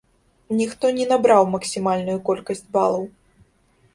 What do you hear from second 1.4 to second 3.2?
максімальную колькасць балаў.